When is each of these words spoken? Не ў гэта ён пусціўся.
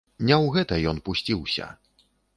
Не 0.29 0.33
ў 0.43 0.53
гэта 0.55 0.79
ён 0.91 0.97
пусціўся. 1.11 1.69